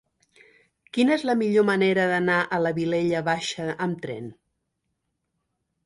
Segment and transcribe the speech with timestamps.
[0.97, 4.35] Quina és la millor manera d'anar a la Vilella Baixa amb tren?